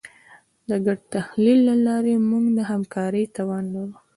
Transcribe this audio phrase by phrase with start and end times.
[0.67, 3.95] د ګډ تخیل له لارې موږ د همکارۍ توان لرو.